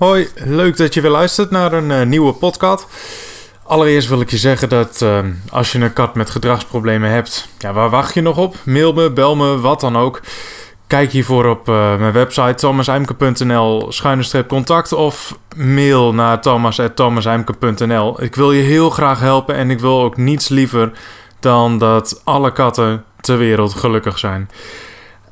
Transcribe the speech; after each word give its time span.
Hoi, 0.00 0.28
leuk 0.34 0.76
dat 0.76 0.94
je 0.94 1.00
weer 1.00 1.10
luistert 1.10 1.50
naar 1.50 1.72
een 1.72 1.90
uh, 1.90 2.02
nieuwe 2.02 2.32
podcast. 2.32 2.86
Allereerst 3.62 4.08
wil 4.08 4.20
ik 4.20 4.30
je 4.30 4.36
zeggen 4.36 4.68
dat 4.68 5.00
uh, 5.02 5.18
als 5.50 5.72
je 5.72 5.78
een 5.78 5.92
kat 5.92 6.14
met 6.14 6.30
gedragsproblemen 6.30 7.10
hebt, 7.10 7.48
ja, 7.58 7.72
waar 7.72 7.90
wacht 7.90 8.14
je 8.14 8.20
nog 8.20 8.38
op? 8.38 8.56
Mail 8.64 8.92
me, 8.92 9.12
bel 9.12 9.36
me, 9.36 9.60
wat 9.60 9.80
dan 9.80 9.96
ook. 9.96 10.20
Kijk 10.86 11.10
hiervoor 11.10 11.46
op 11.46 11.68
uh, 11.68 11.98
mijn 11.98 12.12
website 12.12 12.54
thomaseimke.nl 12.54 13.92
schuine 13.92 14.46
contact 14.46 14.92
of 14.92 15.38
mail 15.56 16.14
naar 16.14 16.40
thomas.thomaseimke.nl. 16.40 18.22
Ik 18.22 18.34
wil 18.34 18.52
je 18.52 18.62
heel 18.62 18.90
graag 18.90 19.20
helpen 19.20 19.54
en 19.54 19.70
ik 19.70 19.80
wil 19.80 20.02
ook 20.02 20.16
niets 20.16 20.48
liever 20.48 20.92
dan 21.40 21.78
dat 21.78 22.20
alle 22.24 22.52
katten 22.52 23.04
ter 23.20 23.38
wereld 23.38 23.74
gelukkig 23.74 24.18
zijn. 24.18 24.50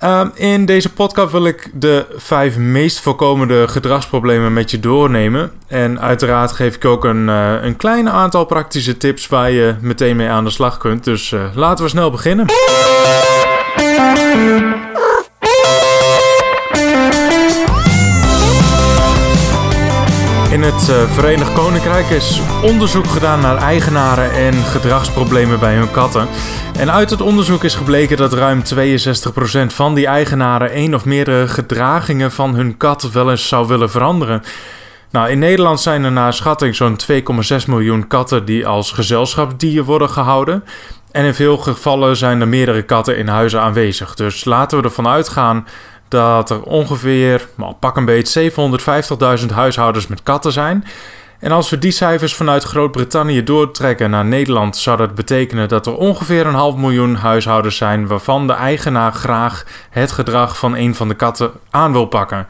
Um, 0.03 0.31
in 0.35 0.65
deze 0.65 0.93
podcast 0.93 1.33
wil 1.33 1.45
ik 1.45 1.71
de 1.75 2.07
vijf 2.17 2.57
meest 2.57 3.01
voorkomende 3.01 3.69
gedragsproblemen 3.69 4.53
met 4.53 4.71
je 4.71 4.81
doornemen. 4.81 5.53
En 5.67 6.01
uiteraard 6.01 6.53
geef 6.53 6.75
ik 6.75 6.85
ook 6.85 7.05
een, 7.05 7.29
uh, 7.29 7.53
een 7.63 7.77
klein 7.77 8.11
aantal 8.11 8.45
praktische 8.45 8.97
tips 8.97 9.29
waar 9.29 9.51
je 9.51 9.75
meteen 9.81 10.17
mee 10.17 10.29
aan 10.29 10.45
de 10.45 10.51
slag 10.51 10.79
kunt. 10.79 11.05
Dus 11.05 11.31
uh, 11.31 11.45
laten 11.55 11.85
we 11.85 11.91
snel 11.91 12.11
beginnen. 12.11 12.47
In 20.51 20.63
het 20.63 20.89
uh, 20.89 21.11
Verenigd 21.11 21.53
Koninkrijk 21.53 22.11
is 22.11 22.41
onderzoek 22.63 23.07
gedaan 23.07 23.41
naar 23.41 23.57
eigenaren 23.57 24.33
en 24.33 24.55
gedragsproblemen 24.55 25.59
bij 25.59 25.75
hun 25.75 25.91
katten. 25.91 26.29
En 26.79 26.91
uit 26.91 27.11
het 27.11 27.21
onderzoek 27.21 27.65
is 27.65 27.75
gebleken 27.75 28.17
dat 28.17 28.33
ruim 28.33 28.63
62% 28.75 29.67
van 29.67 29.95
die 29.95 30.07
eigenaren 30.07 30.71
één 30.71 30.95
of 30.95 31.05
meerdere 31.05 31.49
gedragingen 31.49 32.33
van 32.33 32.55
hun 32.55 32.77
kat 32.77 33.11
wel 33.13 33.31
eens 33.31 33.49
zou 33.49 33.67
willen 33.67 33.91
veranderen. 33.91 34.43
Nou, 35.11 35.29
in 35.29 35.39
Nederland 35.39 35.81
zijn 35.81 36.05
er 36.05 36.13
naar 36.13 36.33
schatting 36.33 36.77
zo'n 36.77 36.97
2,6 37.13 37.67
miljoen 37.67 38.07
katten 38.07 38.45
die 38.45 38.67
als 38.67 38.93
gezelschapsdier 38.93 39.85
worden 39.85 40.11
gehouden. 40.11 40.65
En 41.11 41.25
in 41.25 41.35
veel 41.35 41.57
gevallen 41.57 42.17
zijn 42.17 42.41
er 42.41 42.49
meerdere 42.49 42.83
katten 42.83 43.17
in 43.17 43.29
huizen 43.29 43.61
aanwezig. 43.61 44.15
Dus 44.15 44.45
laten 44.45 44.79
we 44.79 44.85
ervan 44.85 45.09
uitgaan 45.09 45.67
dat 46.09 46.51
er 46.51 46.63
ongeveer, 46.63 47.49
nou, 47.55 47.75
pak 47.81 47.97
een 47.97 48.05
beetje, 48.05 48.51
750.000 49.41 49.47
huishoudens 49.55 50.07
met 50.07 50.23
katten 50.23 50.53
zijn. 50.53 50.85
En 51.39 51.53
als 51.53 51.71
we 51.71 51.79
die 51.79 51.91
cijfers 51.91 52.35
vanuit 52.35 52.63
Groot-Brittannië 52.63 53.45
doortrekken 53.45 54.11
naar 54.11 54.25
Nederland, 54.25 54.77
zou 54.77 54.97
dat 54.97 55.15
betekenen 55.15 55.69
dat 55.69 55.87
er 55.87 55.97
ongeveer 55.97 56.47
een 56.47 56.55
half 56.55 56.77
miljoen 56.77 57.15
huishoudens 57.15 57.77
zijn 57.77 58.07
waarvan 58.07 58.47
de 58.47 58.53
eigenaar 58.53 59.13
graag 59.13 59.65
het 59.91 60.13
gedrag 60.13 60.59
van 60.59 60.77
een 60.77 60.95
van 60.95 61.09
de 61.09 61.15
katten 61.15 61.51
aan 61.71 61.93
wil 61.93 62.07
pakken. 62.07 62.47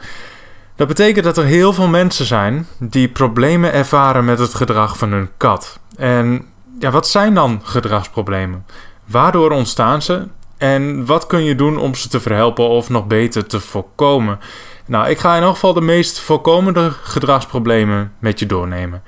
Dat 0.77 0.89
betekent 0.89 1.25
dat 1.25 1.37
er 1.37 1.45
heel 1.45 1.73
veel 1.73 1.89
mensen 1.89 2.27
zijn 2.27 2.67
die 2.79 3.09
problemen 3.09 3.73
ervaren 3.73 4.25
met 4.25 4.39
het 4.39 4.55
gedrag 4.55 4.99
van 4.99 5.13
hun 5.13 5.29
kat. 5.37 5.79
En 5.97 6.45
ja, 6.79 6.91
wat 6.91 7.09
zijn 7.09 7.35
dan 7.35 7.61
gedragsproblemen? 7.63 8.67
Waardoor 9.05 9.51
ontstaan 9.51 10.03
ze? 10.03 10.27
En 10.57 11.07
wat 11.07 11.27
kun 11.27 11.45
je 11.45 11.55
doen 11.55 11.79
om 11.79 11.95
ze 11.95 12.09
te 12.09 12.21
verhelpen 12.21 12.69
of 12.69 12.89
nog 12.89 13.07
beter 13.07 13.47
te 13.47 13.61
voorkomen? 13.61 14.39
Nou, 14.87 15.09
ik 15.09 15.19
ga 15.19 15.37
in 15.37 15.43
elk 15.43 15.55
geval 15.55 15.73
de 15.73 15.81
meest 15.81 16.19
voorkomende 16.19 16.93
gedragsproblemen 17.03 18.13
met 18.19 18.39
je 18.39 18.47
doornemen. 18.47 19.03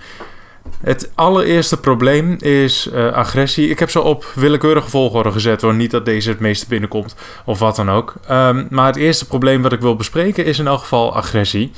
Het 0.81 1.11
allereerste 1.15 1.81
probleem 1.81 2.37
is 2.39 2.89
uh, 2.93 3.13
agressie. 3.13 3.69
Ik 3.69 3.79
heb 3.79 3.91
ze 3.91 4.01
op 4.01 4.25
willekeurige 4.35 4.91
volgorde 4.91 5.33
gezet 5.33 5.61
hoor. 5.61 5.75
Niet 5.75 5.91
dat 5.91 6.05
deze 6.05 6.31
het 6.31 6.41
meeste 6.41 6.67
binnenkomt 6.69 7.17
of 7.45 7.59
wat 7.59 7.77
dan 7.77 7.91
ook. 7.91 8.15
Um, 8.31 8.67
maar 8.71 8.87
het 8.87 8.97
eerste 8.97 9.27
probleem 9.27 9.63
wat 9.63 9.73
ik 9.73 9.81
wil 9.81 9.97
bespreken 9.97 10.45
is 10.45 10.59
in 10.59 10.67
elk 10.67 10.81
geval 10.81 11.15
agressie. 11.15 11.73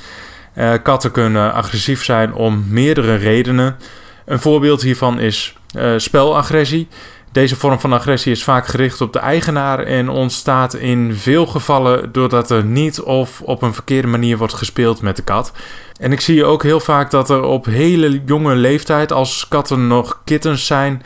Uh, 0.55 0.73
katten 0.83 1.11
kunnen 1.11 1.53
agressief 1.53 2.03
zijn 2.03 2.33
om 2.33 2.65
meerdere 2.67 3.15
redenen. 3.15 3.77
Een 4.25 4.39
voorbeeld 4.39 4.81
hiervan 4.81 5.19
is 5.19 5.57
uh, 5.77 5.93
spelagressie. 5.97 6.87
Deze 7.31 7.55
vorm 7.55 7.79
van 7.79 7.93
agressie 7.93 8.31
is 8.31 8.43
vaak 8.43 8.67
gericht 8.67 9.01
op 9.01 9.13
de 9.13 9.19
eigenaar 9.19 9.79
en 9.79 10.09
ontstaat 10.09 10.73
in 10.73 11.15
veel 11.15 11.45
gevallen 11.45 12.11
doordat 12.11 12.49
er 12.49 12.63
niet 12.63 13.01
of 13.01 13.41
op 13.41 13.61
een 13.61 13.73
verkeerde 13.73 14.07
manier 14.07 14.37
wordt 14.37 14.53
gespeeld 14.53 15.01
met 15.01 15.15
de 15.15 15.21
kat. 15.21 15.51
En 15.99 16.11
ik 16.11 16.21
zie 16.21 16.45
ook 16.45 16.63
heel 16.63 16.79
vaak 16.79 17.11
dat 17.11 17.29
er 17.29 17.43
op 17.43 17.65
hele 17.65 18.21
jonge 18.25 18.55
leeftijd, 18.55 19.11
als 19.11 19.47
katten 19.47 19.87
nog 19.87 20.21
kittens 20.23 20.65
zijn, 20.65 21.03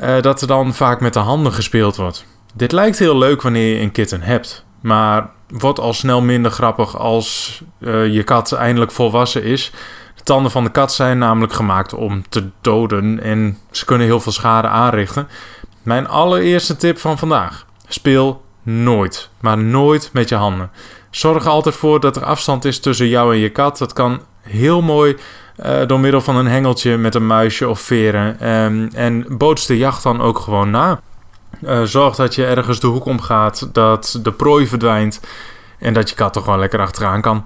uh, 0.00 0.20
dat 0.20 0.40
er 0.40 0.46
dan 0.46 0.74
vaak 0.74 1.00
met 1.00 1.12
de 1.12 1.18
handen 1.18 1.52
gespeeld 1.52 1.96
wordt. 1.96 2.26
Dit 2.54 2.72
lijkt 2.72 2.98
heel 2.98 3.18
leuk 3.18 3.42
wanneer 3.42 3.74
je 3.74 3.80
een 3.80 3.92
kitten 3.92 4.22
hebt, 4.22 4.64
maar 4.80 5.30
wordt 5.48 5.80
al 5.80 5.92
snel 5.92 6.20
minder 6.20 6.50
grappig 6.50 6.98
als 6.98 7.60
uh, 7.78 8.06
je 8.06 8.22
kat 8.22 8.52
eindelijk 8.52 8.92
volwassen 8.92 9.42
is. 9.42 9.72
De 10.14 10.22
tanden 10.22 10.50
van 10.50 10.64
de 10.64 10.70
kat 10.70 10.92
zijn 10.92 11.18
namelijk 11.18 11.52
gemaakt 11.52 11.94
om 11.94 12.28
te 12.28 12.48
doden 12.60 13.20
en 13.22 13.58
ze 13.70 13.84
kunnen 13.84 14.06
heel 14.06 14.20
veel 14.20 14.32
schade 14.32 14.68
aanrichten. 14.68 15.28
Mijn 15.88 16.08
allereerste 16.08 16.76
tip 16.76 16.98
van 16.98 17.18
vandaag. 17.18 17.66
Speel 17.86 18.42
nooit, 18.62 19.30
maar 19.40 19.58
nooit 19.58 20.10
met 20.12 20.28
je 20.28 20.34
handen. 20.34 20.70
Zorg 21.10 21.44
er 21.44 21.50
altijd 21.50 21.74
voor 21.74 22.00
dat 22.00 22.16
er 22.16 22.24
afstand 22.24 22.64
is 22.64 22.80
tussen 22.80 23.08
jou 23.08 23.34
en 23.34 23.38
je 23.38 23.50
kat. 23.50 23.78
Dat 23.78 23.92
kan 23.92 24.20
heel 24.40 24.82
mooi 24.82 25.16
uh, 25.64 25.86
door 25.86 26.00
middel 26.00 26.20
van 26.20 26.36
een 26.36 26.46
hengeltje 26.46 26.96
met 26.96 27.14
een 27.14 27.26
muisje 27.26 27.68
of 27.68 27.80
veren. 27.80 28.48
Um, 28.48 28.90
en 28.94 29.24
boots 29.28 29.66
de 29.66 29.76
jacht 29.76 30.02
dan 30.02 30.20
ook 30.20 30.38
gewoon 30.38 30.70
na. 30.70 31.00
Uh, 31.62 31.82
zorg 31.82 32.14
dat 32.14 32.34
je 32.34 32.46
ergens 32.46 32.80
de 32.80 32.86
hoek 32.86 33.04
omgaat, 33.04 33.68
dat 33.72 34.18
de 34.22 34.32
prooi 34.32 34.66
verdwijnt 34.66 35.20
en 35.78 35.92
dat 35.92 36.08
je 36.08 36.14
kat 36.14 36.36
er 36.36 36.42
gewoon 36.42 36.58
lekker 36.58 36.80
achteraan 36.80 37.20
kan. 37.20 37.44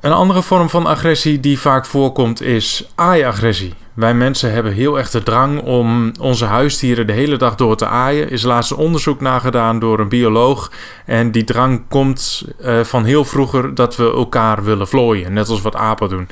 Een 0.00 0.12
andere 0.12 0.42
vorm 0.42 0.68
van 0.68 0.86
agressie 0.86 1.40
die 1.40 1.60
vaak 1.60 1.86
voorkomt 1.86 2.42
is 2.42 2.88
aai-agressie. 2.94 3.74
Wij 3.94 4.14
mensen 4.14 4.52
hebben 4.52 4.72
heel 4.72 4.98
erg 4.98 5.10
de 5.10 5.22
drang 5.22 5.62
om 5.62 6.12
onze 6.20 6.44
huisdieren 6.44 7.06
de 7.06 7.12
hele 7.12 7.36
dag 7.36 7.54
door 7.54 7.76
te 7.76 7.86
aaien. 7.86 8.30
Is 8.30 8.42
laatst 8.42 8.72
onderzoek 8.72 9.20
nagedaan 9.20 9.78
door 9.78 9.98
een 9.98 10.08
bioloog. 10.08 10.72
En 11.06 11.30
die 11.30 11.44
drang 11.44 11.82
komt 11.88 12.44
uh, 12.60 12.80
van 12.80 13.04
heel 13.04 13.24
vroeger 13.24 13.74
dat 13.74 13.96
we 13.96 14.12
elkaar 14.12 14.64
willen 14.64 14.88
vlooien. 14.88 15.32
Net 15.32 15.48
als 15.48 15.62
wat 15.62 15.76
apen 15.76 16.08
doen. 16.08 16.28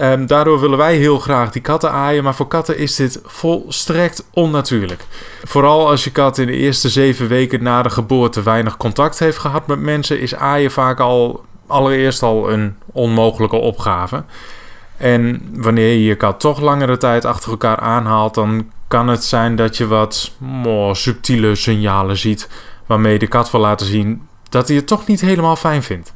Um, 0.00 0.26
daardoor 0.26 0.60
willen 0.60 0.78
wij 0.78 0.96
heel 0.96 1.18
graag 1.18 1.50
die 1.50 1.62
katten 1.62 1.90
aaien. 1.90 2.24
Maar 2.24 2.34
voor 2.34 2.48
katten 2.48 2.78
is 2.78 2.96
dit 2.96 3.20
volstrekt 3.24 4.28
onnatuurlijk. 4.32 5.04
Vooral 5.44 5.88
als 5.88 6.04
je 6.04 6.10
kat 6.10 6.38
in 6.38 6.46
de 6.46 6.56
eerste 6.56 6.88
zeven 6.88 7.28
weken 7.28 7.62
na 7.62 7.82
de 7.82 7.90
geboorte 7.90 8.42
weinig 8.42 8.76
contact 8.76 9.18
heeft 9.18 9.38
gehad 9.38 9.66
met 9.66 9.80
mensen, 9.80 10.20
is 10.20 10.34
aaien 10.34 10.70
vaak 10.70 11.00
al 11.00 11.44
allereerst 11.66 12.22
al 12.22 12.52
een 12.52 12.76
onmogelijke 12.92 13.56
opgave. 13.56 14.24
En 14.96 15.48
wanneer 15.52 15.92
je 15.92 16.04
je 16.04 16.14
kat 16.14 16.40
toch 16.40 16.60
langere 16.60 16.96
tijd 16.96 17.24
achter 17.24 17.50
elkaar 17.50 17.78
aanhaalt, 17.78 18.34
dan 18.34 18.70
kan 18.88 19.08
het 19.08 19.24
zijn 19.24 19.56
dat 19.56 19.76
je 19.76 19.86
wat 19.86 20.32
subtiele 20.92 21.54
signalen 21.54 22.16
ziet 22.16 22.48
waarmee 22.86 23.18
de 23.18 23.26
kat 23.26 23.50
wil 23.50 23.60
laten 23.60 23.86
zien 23.86 24.28
dat 24.48 24.68
hij 24.68 24.76
het 24.76 24.86
toch 24.86 25.06
niet 25.06 25.20
helemaal 25.20 25.56
fijn 25.56 25.82
vindt. 25.82 26.14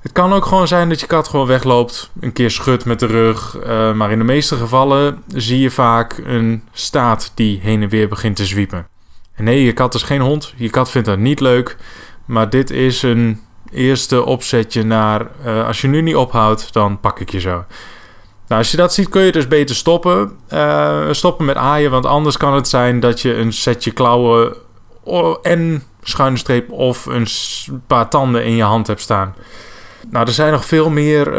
Het 0.00 0.12
kan 0.12 0.32
ook 0.32 0.44
gewoon 0.44 0.68
zijn 0.68 0.88
dat 0.88 1.00
je 1.00 1.06
kat 1.06 1.28
gewoon 1.28 1.46
wegloopt, 1.46 2.10
een 2.20 2.32
keer 2.32 2.50
schudt 2.50 2.84
met 2.84 3.00
de 3.00 3.06
rug, 3.06 3.56
uh, 3.56 3.92
maar 3.92 4.10
in 4.10 4.18
de 4.18 4.24
meeste 4.24 4.56
gevallen 4.56 5.22
zie 5.26 5.60
je 5.60 5.70
vaak 5.70 6.20
een 6.24 6.62
staat 6.72 7.32
die 7.34 7.60
heen 7.62 7.82
en 7.82 7.88
weer 7.88 8.08
begint 8.08 8.36
te 8.36 8.46
zwiepen. 8.46 8.86
En 9.34 9.44
nee, 9.44 9.64
je 9.64 9.72
kat 9.72 9.94
is 9.94 10.02
geen 10.02 10.20
hond, 10.20 10.52
je 10.56 10.70
kat 10.70 10.90
vindt 10.90 11.08
dat 11.08 11.18
niet 11.18 11.40
leuk, 11.40 11.76
maar 12.24 12.50
dit 12.50 12.70
is 12.70 13.02
een 13.02 13.40
eerste 13.72 14.24
opzetje 14.24 14.84
naar 14.84 15.26
uh, 15.46 15.66
als 15.66 15.80
je 15.80 15.88
nu 15.88 16.02
niet 16.02 16.16
ophoudt, 16.16 16.72
dan 16.72 17.00
pak 17.00 17.20
ik 17.20 17.30
je 17.30 17.40
zo. 17.40 17.64
Nou, 18.48 18.60
als 18.60 18.70
je 18.70 18.76
dat 18.76 18.94
ziet, 18.94 19.08
kun 19.08 19.22
je 19.22 19.32
dus 19.32 19.48
beter 19.48 19.74
stoppen. 19.76 20.32
Uh, 20.52 21.06
stoppen 21.10 21.44
met 21.44 21.56
aaien, 21.56 21.90
want 21.90 22.06
anders 22.06 22.36
kan 22.36 22.54
het 22.54 22.68
zijn 22.68 23.00
dat 23.00 23.20
je 23.20 23.34
een 23.34 23.52
setje 23.52 23.90
klauwen 23.90 24.56
en 25.42 25.82
schuine 26.02 26.36
streep 26.36 26.70
of 26.70 27.06
een 27.06 27.26
paar 27.86 28.08
tanden 28.08 28.44
in 28.44 28.56
je 28.56 28.62
hand 28.62 28.86
hebt 28.86 29.00
staan. 29.00 29.34
Nou, 30.10 30.26
er 30.26 30.32
zijn 30.32 30.52
nog 30.52 30.64
veel 30.64 30.90
meer 30.90 31.34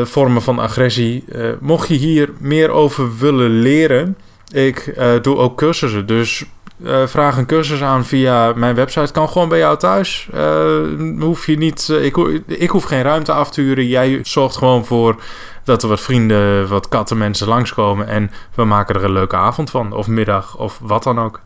uh, 0.00 0.06
vormen 0.06 0.42
van 0.42 0.58
agressie. 0.58 1.24
Mocht 1.60 1.88
je 1.88 1.94
hier 1.94 2.30
meer 2.38 2.70
over 2.70 3.18
willen 3.18 3.50
leren, 3.50 4.16
ik 4.52 4.94
doe 5.22 5.36
ook 5.36 5.56
cursussen. 5.56 6.06
Dus 6.06 6.44
uh, 6.84 7.06
vraag 7.06 7.36
een 7.36 7.46
cursus 7.46 7.82
aan 7.82 8.04
via 8.04 8.52
mijn 8.56 8.74
website. 8.74 9.12
Kan 9.12 9.28
gewoon 9.28 9.48
bij 9.48 9.58
jou 9.58 9.78
thuis. 9.78 10.28
Uh, 10.34 11.20
hoef 11.20 11.46
je 11.46 11.56
niet, 11.56 11.88
uh, 11.90 12.04
ik, 12.04 12.16
ik 12.46 12.70
hoef 12.70 12.84
geen 12.84 13.02
ruimte 13.02 13.32
af 13.32 13.50
te 13.50 13.60
huren. 13.60 13.86
Jij 13.86 14.20
zorgt 14.22 14.56
gewoon 14.56 14.84
voor 14.84 15.16
dat 15.64 15.82
er 15.82 15.88
wat 15.88 16.00
vrienden, 16.00 16.68
wat 16.68 16.88
kattenmensen 16.88 17.48
langskomen. 17.48 18.08
En 18.08 18.30
we 18.54 18.64
maken 18.64 18.94
er 18.94 19.04
een 19.04 19.12
leuke 19.12 19.36
avond 19.36 19.70
van. 19.70 19.92
Of 19.92 20.06
middag, 20.06 20.56
of 20.56 20.78
wat 20.82 21.02
dan 21.02 21.20
ook. 21.20 21.40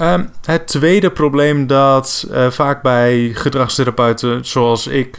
Uh, 0.00 0.14
het 0.44 0.66
tweede 0.66 1.10
probleem 1.10 1.66
dat 1.66 2.28
vaak 2.50 2.82
bij 2.82 3.30
gedragstherapeuten 3.34 4.44
zoals 4.44 4.86
ik, 4.86 5.18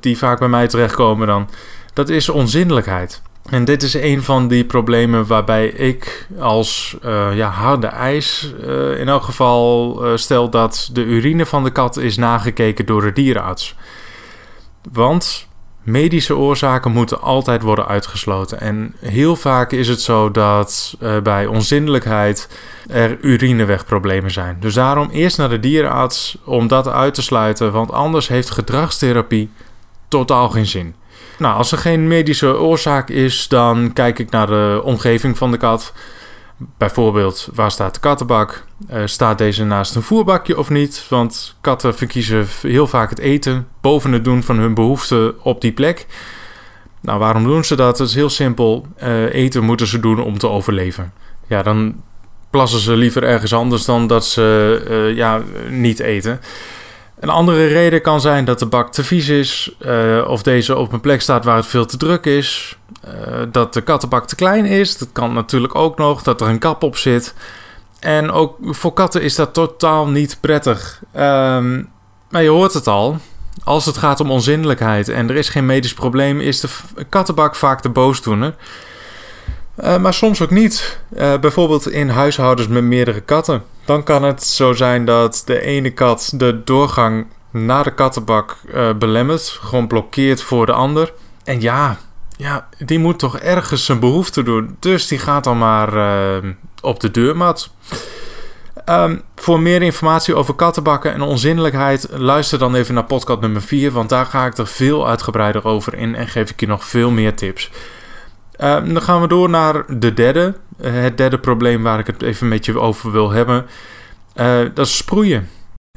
die 0.00 0.18
vaak 0.18 0.38
bij 0.38 0.48
mij 0.48 0.68
terechtkomen 0.68 1.26
dan, 1.26 1.48
dat 1.92 2.08
is 2.08 2.28
onzindelijkheid. 2.28 3.22
En 3.50 3.64
dit 3.64 3.82
is 3.82 3.94
een 3.94 4.22
van 4.22 4.48
die 4.48 4.64
problemen 4.64 5.26
waarbij 5.26 5.66
ik 5.66 6.26
als 6.38 6.96
uh, 7.04 7.36
ja, 7.36 7.48
harde 7.48 7.86
ijs 7.86 8.52
uh, 8.60 8.98
in 9.00 9.08
elk 9.08 9.22
geval 9.22 9.98
uh, 10.06 10.16
stel 10.16 10.50
dat 10.50 10.90
de 10.92 11.04
urine 11.04 11.46
van 11.46 11.64
de 11.64 11.70
kat 11.70 11.96
is 11.96 12.16
nagekeken 12.16 12.86
door 12.86 13.02
de 13.02 13.12
dierenarts. 13.12 13.74
Want 14.92 15.48
Medische 15.82 16.36
oorzaken 16.36 16.92
moeten 16.92 17.20
altijd 17.20 17.62
worden 17.62 17.86
uitgesloten. 17.86 18.60
En 18.60 18.94
heel 19.00 19.36
vaak 19.36 19.72
is 19.72 19.88
het 19.88 20.00
zo 20.00 20.30
dat 20.30 20.96
bij 21.22 21.46
onzindelijkheid 21.46 22.48
er 22.88 23.18
urinewegproblemen 23.20 24.30
zijn. 24.30 24.56
Dus 24.60 24.74
daarom 24.74 25.10
eerst 25.10 25.38
naar 25.38 25.48
de 25.48 25.60
dierenarts 25.60 26.38
om 26.44 26.68
dat 26.68 26.88
uit 26.88 27.14
te 27.14 27.22
sluiten, 27.22 27.72
want 27.72 27.92
anders 27.92 28.28
heeft 28.28 28.50
gedragstherapie 28.50 29.50
totaal 30.08 30.48
geen 30.48 30.66
zin. 30.66 30.94
Nou, 31.38 31.56
als 31.56 31.72
er 31.72 31.78
geen 31.78 32.06
medische 32.06 32.58
oorzaak 32.58 33.08
is, 33.08 33.48
dan 33.48 33.92
kijk 33.92 34.18
ik 34.18 34.30
naar 34.30 34.46
de 34.46 34.80
omgeving 34.84 35.38
van 35.38 35.50
de 35.50 35.56
kat. 35.56 35.92
Bijvoorbeeld, 36.78 37.48
waar 37.54 37.70
staat 37.70 37.94
de 37.94 38.00
kattenbak? 38.00 38.64
Uh, 38.92 39.02
staat 39.04 39.38
deze 39.38 39.64
naast 39.64 39.94
een 39.94 40.02
voerbakje 40.02 40.58
of 40.58 40.70
niet? 40.70 41.06
Want 41.08 41.56
katten 41.60 41.94
verkiezen 41.94 42.46
heel 42.62 42.86
vaak 42.86 43.10
het 43.10 43.18
eten 43.18 43.68
boven 43.80 44.12
het 44.12 44.24
doen 44.24 44.42
van 44.42 44.58
hun 44.58 44.74
behoeften 44.74 45.44
op 45.44 45.60
die 45.60 45.72
plek. 45.72 46.06
Nou, 47.00 47.18
waarom 47.18 47.44
doen 47.44 47.64
ze 47.64 47.76
dat? 47.76 47.98
Het 47.98 48.08
is 48.08 48.14
heel 48.14 48.30
simpel. 48.30 48.86
Uh, 49.02 49.34
eten 49.34 49.64
moeten 49.64 49.86
ze 49.86 50.00
doen 50.00 50.22
om 50.22 50.38
te 50.38 50.48
overleven. 50.48 51.12
Ja, 51.46 51.62
dan 51.62 52.02
plassen 52.50 52.80
ze 52.80 52.96
liever 52.96 53.22
ergens 53.22 53.52
anders 53.52 53.84
dan 53.84 54.06
dat 54.06 54.26
ze 54.26 54.82
uh, 54.90 55.16
ja, 55.16 55.42
niet 55.68 55.98
eten. 56.00 56.40
Een 57.20 57.28
andere 57.28 57.66
reden 57.66 58.02
kan 58.02 58.20
zijn 58.20 58.44
dat 58.44 58.58
de 58.58 58.66
bak 58.66 58.92
te 58.92 59.04
vies 59.04 59.28
is, 59.28 59.76
uh, 59.86 60.28
of 60.28 60.42
deze 60.42 60.76
op 60.76 60.92
een 60.92 61.00
plek 61.00 61.20
staat 61.20 61.44
waar 61.44 61.56
het 61.56 61.66
veel 61.66 61.86
te 61.86 61.96
druk 61.96 62.24
is, 62.24 62.78
uh, 63.04 63.12
dat 63.52 63.74
de 63.74 63.80
kattenbak 63.80 64.26
te 64.26 64.34
klein 64.34 64.64
is. 64.64 64.98
Dat 64.98 65.08
kan 65.12 65.32
natuurlijk 65.32 65.74
ook 65.74 65.98
nog, 65.98 66.22
dat 66.22 66.40
er 66.40 66.48
een 66.48 66.58
kap 66.58 66.82
op 66.82 66.96
zit. 66.96 67.34
En 68.00 68.30
ook 68.30 68.56
voor 68.60 68.92
katten 68.92 69.22
is 69.22 69.34
dat 69.34 69.54
totaal 69.54 70.08
niet 70.08 70.38
prettig. 70.40 71.00
Um, 71.16 71.90
maar 72.30 72.42
je 72.42 72.48
hoort 72.48 72.72
het 72.72 72.86
al. 72.86 73.18
Als 73.64 73.86
het 73.86 73.96
gaat 73.96 74.20
om 74.20 74.30
onzindelijkheid 74.30 75.08
en 75.08 75.28
er 75.28 75.36
is 75.36 75.48
geen 75.48 75.66
medisch 75.66 75.94
probleem, 75.94 76.40
is 76.40 76.60
de 76.60 76.68
kattenbak 77.08 77.54
vaak 77.54 77.82
de 77.82 77.88
boosdoener. 77.88 78.54
Uh, 79.84 79.96
maar 79.96 80.14
soms 80.14 80.42
ook 80.42 80.50
niet. 80.50 81.00
Uh, 81.16 81.38
bijvoorbeeld 81.38 81.90
in 81.90 82.08
huishoudens 82.08 82.68
met 82.68 82.82
meerdere 82.82 83.20
katten. 83.20 83.62
Dan 83.84 84.02
kan 84.02 84.22
het 84.22 84.42
zo 84.42 84.72
zijn 84.72 85.04
dat 85.04 85.42
de 85.44 85.60
ene 85.60 85.90
kat 85.90 86.32
de 86.34 86.60
doorgang 86.64 87.26
naar 87.50 87.84
de 87.84 87.94
kattenbak 87.94 88.56
uh, 88.74 88.94
belemmert. 88.94 89.58
Gewoon 89.62 89.86
blokkeert 89.86 90.42
voor 90.42 90.66
de 90.66 90.72
ander. 90.72 91.12
En 91.44 91.60
ja, 91.60 91.98
ja, 92.36 92.68
die 92.78 92.98
moet 92.98 93.18
toch 93.18 93.38
ergens 93.38 93.84
zijn 93.84 94.00
behoefte 94.00 94.42
doen. 94.42 94.76
Dus 94.80 95.06
die 95.06 95.18
gaat 95.18 95.44
dan 95.44 95.58
maar 95.58 95.92
op 96.80 97.00
de 97.00 97.10
deurmat. 97.10 97.70
Um, 98.88 99.22
voor 99.36 99.60
meer 99.60 99.82
informatie 99.82 100.34
over 100.34 100.54
kattenbakken 100.54 101.12
en 101.12 101.22
onzinnelijkheid, 101.22 102.08
luister 102.10 102.58
dan 102.58 102.74
even 102.74 102.94
naar 102.94 103.04
podcast 103.04 103.40
nummer 103.40 103.62
4. 103.62 103.90
Want 103.92 104.08
daar 104.08 104.26
ga 104.26 104.46
ik 104.46 104.58
er 104.58 104.66
veel 104.66 105.08
uitgebreider 105.08 105.64
over 105.64 105.94
in 105.94 106.14
en 106.14 106.28
geef 106.28 106.50
ik 106.50 106.60
je 106.60 106.66
nog 106.66 106.84
veel 106.84 107.10
meer 107.10 107.34
tips. 107.34 107.70
Uh, 108.60 108.84
dan 108.84 109.02
gaan 109.02 109.20
we 109.20 109.28
door 109.28 109.50
naar 109.50 109.98
de 109.98 110.14
derde. 110.14 110.54
Uh, 110.80 110.92
het 110.92 111.16
derde 111.16 111.38
probleem 111.38 111.82
waar 111.82 111.98
ik 111.98 112.06
het 112.06 112.22
even 112.22 112.48
met 112.48 112.64
je 112.64 112.78
over 112.78 113.12
wil 113.12 113.30
hebben. 113.30 113.66
Uh, 114.36 114.58
dat 114.74 114.86
is 114.86 114.96
sproeien. 114.96 115.48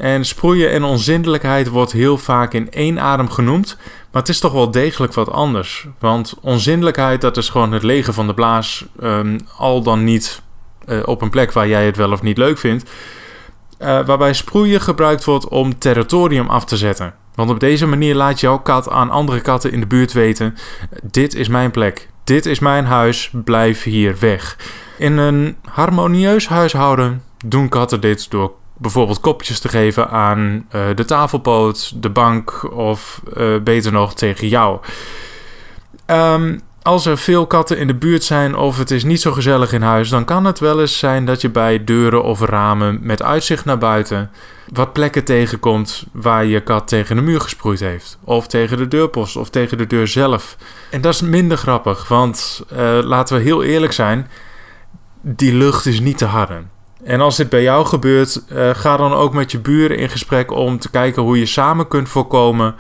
En 0.02 0.26
sproeien 0.26 0.72
en 0.72 0.84
onzindelijkheid 0.84 1.68
wordt 1.68 1.92
heel 1.92 2.18
vaak 2.18 2.54
in 2.54 2.72
één 2.72 3.00
adem 3.00 3.30
genoemd. 3.30 3.78
Maar 4.12 4.22
het 4.22 4.32
is 4.32 4.40
toch 4.40 4.52
wel 4.52 4.72
degelijk 4.72 5.14
wat 5.14 5.32
anders. 5.32 5.88
Want 6.00 6.34
onzindelijkheid, 6.42 7.22
dat 7.22 7.38
is 7.38 7.50
gewoon 7.50 7.72
het 7.72 7.84
legen 7.84 8.14
van 8.14 8.28
de 8.28 8.34
blaas. 8.34 8.86
Um, 9.04 9.40
al 9.58 9.82
dan 9.82 10.04
niet 10.04 10.42
op 11.06 11.22
een 11.22 11.30
plek 11.30 11.52
waar 11.52 11.68
jij 11.68 11.86
het 11.86 11.98
wel 11.98 12.12
of 12.12 12.22
niet 12.22 12.38
leuk 12.38 12.58
vindt. 12.58 12.90
waarbij 13.78 14.34
sproeien 14.34 14.82
gebruikt 14.82 15.24
wordt 15.24 15.48
om 15.48 15.78
territorium 15.78 16.50
af 16.50 16.66
te 16.66 16.78
zetten. 16.78 17.14
Want 17.36 17.50
op 17.50 17.60
deze 17.60 17.88
manier 17.88 18.16
laat 18.16 18.40
jouw 18.40 18.60
kat 18.60 18.90
aan 18.90 19.10
andere 19.10 19.42
katten 19.42 19.72
in 19.72 19.80
de 19.80 19.88
buurt 19.88 20.14
weten: 20.14 20.56
dit 21.02 21.36
is 21.36 21.48
mijn 21.48 21.72
plek. 21.72 22.10
Dit 22.30 22.46
is 22.46 22.60
mijn 22.60 22.86
huis, 22.86 23.32
blijf 23.44 23.84
hier 23.84 24.20
weg. 24.20 24.58
In 24.98 25.18
een 25.18 25.58
harmonieus 25.70 26.48
huishouden 26.48 27.24
doen 27.46 27.70
katten 27.70 28.02
dit 28.02 28.32
door 28.32 28.52
bijvoorbeeld 28.78 29.20
kopjes 29.20 29.60
te 29.60 29.70
geven 29.70 30.10
aan 30.10 30.66
uh, 30.76 30.82
de 30.96 31.06
tafelpoot, 31.06 32.02
de 32.02 32.10
bank 32.10 32.72
of 32.74 33.22
uh, 33.38 33.60
beter 33.62 33.92
nog 33.92 34.14
tegen 34.14 34.48
jou. 34.48 34.80
Um, 36.06 36.62
als 36.82 37.06
er 37.06 37.18
veel 37.18 37.48
katten 37.48 37.78
in 37.78 37.88
de 37.88 37.96
buurt 37.96 38.24
zijn 38.24 38.56
of 38.56 38.78
het 38.78 38.92
is 38.92 39.04
niet 39.04 39.22
zo 39.22 39.32
gezellig 39.32 39.74
in 39.74 39.82
huis, 39.82 40.10
dan 40.10 40.26
kan 40.26 40.46
het 40.46 40.60
wel 40.60 40.80
eens 40.80 40.98
zijn 40.98 41.26
dat 41.26 41.42
je 41.42 41.50
bij 41.50 41.84
deuren 41.84 42.24
of 42.24 42.42
ramen 42.42 43.00
met 43.02 43.24
uitzicht 43.24 43.66
naar 43.66 43.78
buiten 43.78 44.32
wat 44.74 44.94
plekken 44.94 45.24
tegenkomt 45.24 46.06
waar 46.12 46.46
je 46.46 46.60
kat 46.60 46.88
tegen 46.88 47.16
de 47.16 47.22
muur 47.22 47.42
gesproeid 47.42 47.80
heeft. 47.80 48.18
Of 48.24 48.48
tegen 48.48 48.78
de 48.78 48.88
deurpost 48.88 49.36
of 49.36 49.50
tegen 49.50 49.78
de 49.78 49.88
deur 49.88 50.08
zelf. 50.08 50.58
En 50.92 51.02
dat 51.02 51.14
is 51.14 51.22
minder 51.22 51.58
grappig, 51.58 52.08
want 52.08 52.64
uh, 52.74 52.78
laten 53.04 53.38
we 53.38 53.44
heel 53.44 53.64
eerlijk 53.64 53.94
zijn, 53.94 54.28
die 55.22 55.54
lucht 55.54 55.86
is 55.86 56.00
niet 56.00 56.18
te 56.18 56.26
harden. 56.26 56.70
En 57.04 57.22
als 57.22 57.38
dit 57.38 57.50
bij 57.50 57.62
jou 57.62 57.86
gebeurt, 57.86 58.42
uh, 58.54 58.70
ga 58.74 58.98
dan 58.98 59.14
ook 59.14 59.34
met 59.34 59.52
je 59.52 59.60
buren 59.60 59.98
in 59.98 60.10
gesprek 60.10 60.52
om 60.52 60.80
te 60.80 60.90
kijken 60.90 61.22
hoe 61.22 61.40
je 61.40 61.46
samen 61.46 61.88
kunt 61.88 62.10
voorkomen 62.10 62.76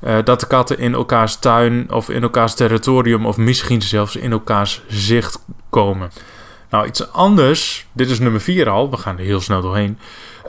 uh, 0.00 0.16
dat 0.24 0.40
de 0.40 0.46
katten 0.46 0.78
in 0.78 0.94
elkaars 0.94 1.36
tuin 1.36 1.92
of 1.92 2.08
in 2.08 2.22
elkaars 2.22 2.54
territorium 2.54 3.26
of 3.26 3.36
misschien 3.36 3.82
zelfs 3.82 4.16
in 4.16 4.32
elkaars 4.32 4.82
zicht 4.88 5.44
komen. 5.70 6.10
Nou, 6.70 6.86
iets 6.86 7.12
anders, 7.12 7.86
dit 7.92 8.10
is 8.10 8.18
nummer 8.18 8.40
4 8.40 8.68
al, 8.68 8.90
we 8.90 8.96
gaan 8.96 9.18
er 9.18 9.24
heel 9.24 9.40
snel 9.40 9.60
doorheen. 9.60 9.98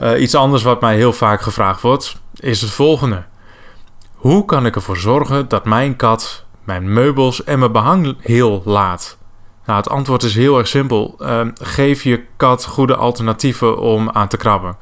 Uh, 0.02 0.20
iets 0.20 0.34
anders 0.34 0.62
wat 0.62 0.80
mij 0.80 0.96
heel 0.96 1.12
vaak 1.12 1.40
gevraagd 1.40 1.80
wordt, 1.80 2.20
is 2.34 2.60
het 2.60 2.70
volgende. 2.70 3.24
Hoe 4.14 4.44
kan 4.44 4.66
ik 4.66 4.74
ervoor 4.74 4.96
zorgen 4.96 5.48
dat 5.48 5.64
mijn 5.64 5.96
kat 5.96 6.44
mijn 6.64 6.92
meubels 6.92 7.44
en 7.44 7.58
mijn 7.58 7.72
behang 7.72 8.16
heel 8.20 8.62
laat? 8.64 9.18
Nou, 9.64 9.78
het 9.78 9.88
antwoord 9.88 10.22
is 10.22 10.34
heel 10.34 10.58
erg 10.58 10.68
simpel. 10.68 11.16
Uh, 11.20 11.40
geef 11.54 12.02
je 12.02 12.24
kat 12.36 12.64
goede 12.64 12.96
alternatieven 12.96 13.78
om 13.78 14.10
aan 14.10 14.28
te 14.28 14.36
krabben. 14.36 14.76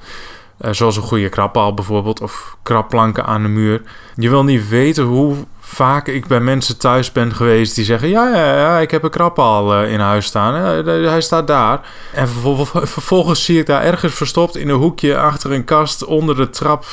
Uh, 0.60 0.72
zoals 0.72 0.96
een 0.96 1.02
goede 1.02 1.28
krabpaal 1.28 1.74
bijvoorbeeld, 1.74 2.20
of 2.20 2.56
krapplanken 2.62 3.26
aan 3.26 3.42
de 3.42 3.48
muur. 3.48 3.82
Je 4.14 4.30
wil 4.30 4.44
niet 4.44 4.68
weten 4.68 5.04
hoe 5.04 5.36
vaak 5.60 6.08
ik 6.08 6.26
bij 6.26 6.40
mensen 6.40 6.78
thuis 6.78 7.12
ben 7.12 7.34
geweest 7.34 7.74
die 7.74 7.84
zeggen: 7.84 8.08
Ja, 8.08 8.28
ja, 8.28 8.56
ja 8.56 8.78
ik 8.78 8.90
heb 8.90 9.02
een 9.02 9.10
krabpaal 9.10 9.82
uh, 9.82 9.92
in 9.92 10.00
huis 10.00 10.26
staan. 10.26 10.86
Uh, 10.86 11.08
hij 11.08 11.20
staat 11.20 11.46
daar. 11.46 11.80
En 12.12 12.28
vervolgens 12.82 13.44
zie 13.44 13.58
ik 13.58 13.66
daar 13.66 13.82
ergens 13.82 14.14
verstopt 14.14 14.56
in 14.56 14.68
een 14.68 14.78
hoekje 14.78 15.18
achter 15.18 15.52
een 15.52 15.64
kast 15.64 16.04
onder 16.04 16.36
de 16.36 16.50
trap. 16.50 16.84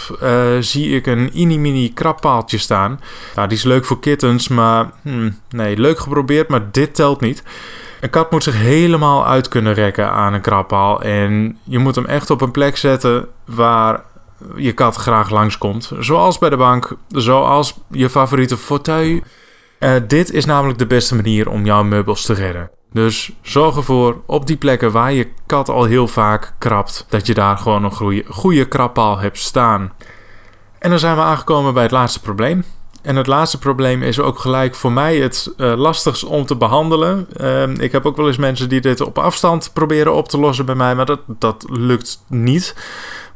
zie 0.59 0.95
ik 0.95 1.05
een 1.05 1.29
mini-mini 1.33 1.93
krappaaltje 1.93 2.57
staan. 2.57 2.99
Nou, 3.35 3.47
die 3.47 3.57
is 3.57 3.63
leuk 3.63 3.85
voor 3.85 3.99
kittens, 3.99 4.47
maar 4.47 4.91
hmm, 5.01 5.39
nee, 5.49 5.77
leuk 5.77 5.99
geprobeerd, 5.99 6.47
maar 6.47 6.71
dit 6.71 6.95
telt 6.95 7.21
niet. 7.21 7.43
Een 8.03 8.09
kat 8.09 8.31
moet 8.31 8.43
zich 8.43 8.57
helemaal 8.57 9.25
uit 9.25 9.47
kunnen 9.47 9.73
rekken 9.73 10.11
aan 10.11 10.33
een 10.33 10.41
krabpaal. 10.41 11.01
En 11.01 11.57
je 11.63 11.79
moet 11.79 11.95
hem 11.95 12.05
echt 12.05 12.29
op 12.29 12.41
een 12.41 12.51
plek 12.51 12.77
zetten 12.77 13.27
waar 13.45 14.03
je 14.55 14.71
kat 14.71 14.95
graag 14.95 15.29
langskomt. 15.29 15.91
Zoals 15.99 16.37
bij 16.37 16.49
de 16.49 16.57
bank, 16.57 16.95
zoals 17.07 17.79
je 17.91 18.09
favoriete 18.09 18.57
fauteuil. 18.57 19.19
Uh, 19.79 19.91
dit 20.07 20.31
is 20.31 20.45
namelijk 20.45 20.79
de 20.79 20.87
beste 20.87 21.15
manier 21.15 21.49
om 21.49 21.65
jouw 21.65 21.83
meubels 21.83 22.25
te 22.25 22.33
redden. 22.33 22.69
Dus 22.91 23.31
zorg 23.41 23.75
ervoor 23.75 24.21
op 24.25 24.47
die 24.47 24.57
plekken 24.57 24.91
waar 24.91 25.13
je 25.13 25.27
kat 25.45 25.69
al 25.69 25.83
heel 25.83 26.07
vaak 26.07 26.53
krabt, 26.57 27.05
dat 27.09 27.27
je 27.27 27.33
daar 27.33 27.57
gewoon 27.57 27.83
een 27.83 27.91
goede, 27.91 28.23
goede 28.29 28.67
krabpaal 28.67 29.19
hebt 29.19 29.37
staan. 29.37 29.93
En 30.79 30.89
dan 30.89 30.99
zijn 30.99 31.15
we 31.15 31.21
aangekomen 31.21 31.73
bij 31.73 31.83
het 31.83 31.91
laatste 31.91 32.21
probleem. 32.21 32.63
En 33.03 33.15
het 33.15 33.27
laatste 33.27 33.59
probleem 33.59 34.03
is 34.03 34.19
ook 34.19 34.39
gelijk 34.39 34.75
voor 34.75 34.91
mij 34.91 35.17
het 35.17 35.53
uh, 35.57 35.73
lastigst 35.75 36.23
om 36.23 36.45
te 36.45 36.55
behandelen. 36.55 37.27
Uh, 37.41 37.67
ik 37.67 37.91
heb 37.91 38.05
ook 38.05 38.17
wel 38.17 38.27
eens 38.27 38.37
mensen 38.37 38.69
die 38.69 38.81
dit 38.81 39.01
op 39.01 39.17
afstand 39.17 39.69
proberen 39.73 40.13
op 40.13 40.29
te 40.29 40.39
lossen 40.39 40.65
bij 40.65 40.75
mij, 40.75 40.95
maar 40.95 41.05
dat, 41.05 41.19
dat 41.27 41.65
lukt 41.69 42.23
niet. 42.27 42.75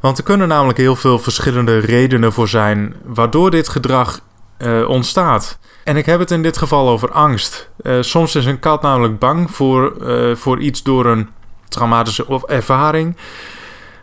Want 0.00 0.18
er 0.18 0.24
kunnen 0.24 0.48
namelijk 0.48 0.78
heel 0.78 0.96
veel 0.96 1.18
verschillende 1.18 1.78
redenen 1.78 2.32
voor 2.32 2.48
zijn 2.48 2.94
waardoor 3.04 3.50
dit 3.50 3.68
gedrag 3.68 4.20
uh, 4.58 4.88
ontstaat. 4.88 5.58
En 5.84 5.96
ik 5.96 6.06
heb 6.06 6.18
het 6.18 6.30
in 6.30 6.42
dit 6.42 6.56
geval 6.56 6.88
over 6.88 7.10
angst. 7.10 7.70
Uh, 7.82 7.96
soms 8.00 8.34
is 8.34 8.44
een 8.44 8.58
kat 8.58 8.82
namelijk 8.82 9.18
bang 9.18 9.50
voor, 9.50 9.92
voor 10.36 10.60
iets 10.60 10.82
door 10.82 11.06
een 11.06 11.28
traumatische 11.68 12.42
ervaring. 12.46 13.16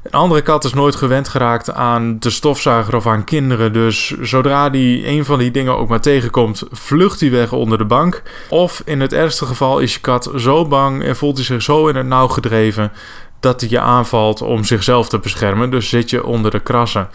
Een 0.05 0.19
andere 0.19 0.41
kat 0.41 0.63
is 0.63 0.74
nooit 0.74 0.95
gewend 0.95 1.27
geraakt 1.27 1.74
aan 1.74 2.19
de 2.19 2.29
stofzuiger 2.29 2.95
of 2.95 3.07
aan 3.07 3.24
kinderen. 3.24 3.74
Dus 3.74 4.07
zodra 4.21 4.69
die 4.69 5.07
een 5.07 5.25
van 5.25 5.39
die 5.39 5.51
dingen 5.51 5.77
ook 5.77 5.88
maar 5.88 6.01
tegenkomt, 6.01 6.63
vlucht 6.71 7.19
hij 7.19 7.31
weg 7.31 7.51
onder 7.51 7.77
de 7.77 7.85
bank. 7.85 8.21
Of 8.50 8.81
in 8.85 9.00
het 9.01 9.13
ergste 9.13 9.45
geval 9.45 9.79
is 9.79 9.93
je 9.93 10.00
kat 10.00 10.31
zo 10.35 10.67
bang 10.67 11.03
en 11.03 11.15
voelt 11.15 11.35
hij 11.35 11.45
zich 11.45 11.62
zo 11.62 11.88
in 11.88 11.95
het 11.95 12.05
nauw 12.05 12.27
gedreven 12.27 12.91
dat 13.39 13.62
hij 13.62 13.69
je 13.69 13.79
aanvalt 13.79 14.41
om 14.41 14.63
zichzelf 14.63 15.09
te 15.09 15.19
beschermen. 15.19 15.69
Dus 15.69 15.89
zit 15.89 16.09
je 16.09 16.25
onder 16.25 16.51
de 16.51 16.59
krassen. 16.59 17.09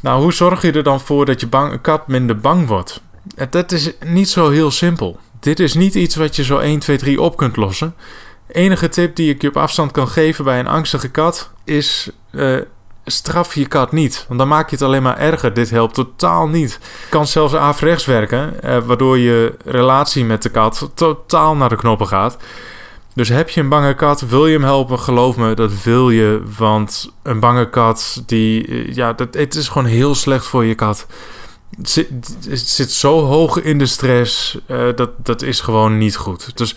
Nou, 0.00 0.22
hoe 0.22 0.32
zorg 0.32 0.62
je 0.62 0.72
er 0.72 0.82
dan 0.82 1.00
voor 1.00 1.24
dat 1.24 1.40
je 1.40 1.46
bang, 1.46 1.80
kat 1.80 2.08
minder 2.08 2.38
bang 2.38 2.66
wordt? 2.66 3.00
Dat 3.50 3.72
is 3.72 3.92
niet 4.04 4.28
zo 4.28 4.50
heel 4.50 4.70
simpel. 4.70 5.18
Dit 5.40 5.60
is 5.60 5.74
niet 5.74 5.94
iets 5.94 6.16
wat 6.16 6.36
je 6.36 6.44
zo 6.44 6.58
1, 6.58 6.78
2, 6.78 6.96
3 6.96 7.20
op 7.20 7.36
kunt 7.36 7.56
lossen. 7.56 7.94
Enige 8.52 8.88
tip 8.88 9.16
die 9.16 9.34
ik 9.34 9.42
je 9.42 9.48
op 9.48 9.56
afstand 9.56 9.90
kan 9.90 10.08
geven 10.08 10.44
bij 10.44 10.58
een 10.58 10.66
angstige 10.66 11.08
kat 11.08 11.50
is: 11.64 12.10
uh, 12.30 12.60
straf 13.04 13.54
je 13.54 13.66
kat 13.66 13.92
niet. 13.92 14.24
Want 14.28 14.40
dan 14.40 14.48
maak 14.48 14.70
je 14.70 14.76
het 14.76 14.84
alleen 14.84 15.02
maar 15.02 15.18
erger. 15.18 15.54
Dit 15.54 15.70
helpt 15.70 15.94
totaal 15.94 16.48
niet. 16.48 16.78
kan 17.08 17.26
zelfs 17.26 17.54
averechts 17.54 18.04
werken, 18.04 18.62
eh, 18.62 18.78
waardoor 18.78 19.18
je 19.18 19.54
relatie 19.64 20.24
met 20.24 20.42
de 20.42 20.48
kat 20.48 20.90
totaal 20.94 21.56
naar 21.56 21.68
de 21.68 21.76
knoppen 21.76 22.06
gaat. 22.06 22.36
Dus 23.14 23.28
heb 23.28 23.48
je 23.48 23.60
een 23.60 23.68
bange 23.68 23.94
kat, 23.94 24.20
wil 24.20 24.46
je 24.46 24.52
hem 24.52 24.64
helpen? 24.64 24.98
Geloof 24.98 25.36
me, 25.36 25.54
dat 25.54 25.82
wil 25.82 26.10
je. 26.10 26.42
Want 26.58 27.12
een 27.22 27.40
bange 27.40 27.70
kat, 27.70 28.22
die, 28.26 28.66
eh, 28.66 28.94
ja, 28.94 29.12
dat, 29.12 29.34
het 29.34 29.54
is 29.54 29.68
gewoon 29.68 29.88
heel 29.88 30.14
slecht 30.14 30.46
voor 30.46 30.64
je 30.64 30.74
kat. 30.74 31.06
Het 31.76 31.90
zit, 31.90 32.08
zit 32.52 32.90
zo 32.90 33.24
hoog 33.24 33.62
in 33.62 33.78
de 33.78 33.86
stress, 33.86 34.58
dat, 34.96 35.10
dat 35.16 35.42
is 35.42 35.60
gewoon 35.60 35.98
niet 35.98 36.16
goed. 36.16 36.56
Dus 36.56 36.76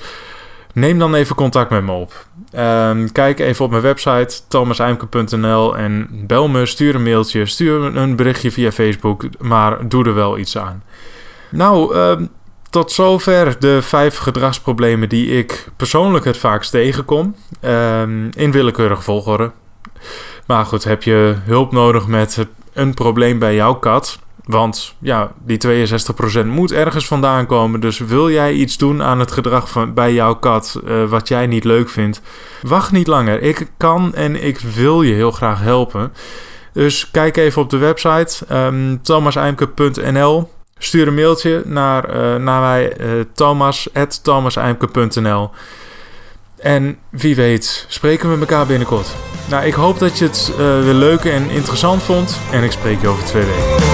neem 0.73 0.99
dan 0.99 1.15
even 1.15 1.35
contact 1.35 1.69
met 1.69 1.83
me 1.83 1.91
op. 1.91 2.25
Um, 2.55 3.11
kijk 3.11 3.39
even 3.39 3.65
op 3.65 3.71
mijn 3.71 3.83
website 3.83 4.39
thomaseimke.nl 4.47 5.77
en 5.77 6.07
bel 6.27 6.47
me, 6.47 6.65
stuur 6.65 6.95
een 6.95 7.03
mailtje, 7.03 7.45
stuur 7.45 7.97
een 7.97 8.15
berichtje 8.15 8.51
via 8.51 8.71
Facebook, 8.71 9.23
maar 9.39 9.87
doe 9.87 10.05
er 10.05 10.13
wel 10.13 10.37
iets 10.37 10.57
aan. 10.57 10.83
Nou, 11.49 11.95
um, 11.95 12.29
tot 12.69 12.91
zover 12.91 13.59
de 13.59 13.81
vijf 13.81 14.17
gedragsproblemen 14.17 15.09
die 15.09 15.27
ik 15.37 15.67
persoonlijk 15.75 16.25
het 16.25 16.37
vaakst 16.37 16.71
tegenkom. 16.71 17.35
Um, 17.61 18.29
in 18.35 18.51
willekeurige 18.51 19.01
volgorde. 19.01 19.51
Maar 20.47 20.65
goed, 20.65 20.83
heb 20.83 21.03
je 21.03 21.35
hulp 21.43 21.71
nodig 21.71 22.07
met 22.07 22.45
een 22.73 22.93
probleem 22.93 23.39
bij 23.39 23.55
jouw 23.55 23.73
kat? 23.73 24.19
Want 24.45 24.95
ja, 24.99 25.31
die 25.45 25.57
62% 26.43 26.45
moet 26.45 26.71
ergens 26.71 27.07
vandaan 27.07 27.45
komen. 27.45 27.79
Dus 27.79 27.99
wil 27.99 28.29
jij 28.29 28.53
iets 28.53 28.77
doen 28.77 29.03
aan 29.03 29.19
het 29.19 29.31
gedrag 29.31 29.69
van, 29.69 29.93
bij 29.93 30.13
jouw 30.13 30.35
kat 30.35 30.79
uh, 30.85 31.09
wat 31.09 31.27
jij 31.27 31.47
niet 31.47 31.63
leuk 31.63 31.89
vindt? 31.89 32.21
Wacht 32.61 32.91
niet 32.91 33.07
langer. 33.07 33.41
Ik 33.41 33.67
kan 33.77 34.13
en 34.13 34.43
ik 34.43 34.59
wil 34.59 35.01
je 35.01 35.13
heel 35.13 35.31
graag 35.31 35.61
helpen. 35.61 36.13
Dus 36.73 37.11
kijk 37.11 37.37
even 37.37 37.61
op 37.61 37.69
de 37.69 37.77
website 37.77 38.45
um, 38.51 39.01
thomaseimke.nl. 39.01 40.51
Stuur 40.77 41.07
een 41.07 41.13
mailtje 41.13 41.61
naar, 41.65 42.09
uh, 42.09 42.15
naar 42.35 42.61
mij, 42.61 42.99
uh, 42.99 43.07
thomas.thomaseimke.nl. 43.33 45.49
En 46.57 46.97
wie 47.09 47.35
weet, 47.35 47.85
spreken 47.87 48.31
we 48.31 48.39
elkaar 48.39 48.65
binnenkort. 48.65 49.15
Nou, 49.49 49.65
ik 49.65 49.73
hoop 49.73 49.99
dat 49.99 50.17
je 50.17 50.25
het 50.25 50.51
uh, 50.51 50.57
weer 50.57 50.93
leuk 50.93 51.23
en 51.23 51.49
interessant 51.49 52.03
vond. 52.03 52.39
En 52.51 52.63
ik 52.63 52.71
spreek 52.71 53.01
je 53.01 53.07
over 53.07 53.25
twee 53.25 53.45
weken. 53.45 53.92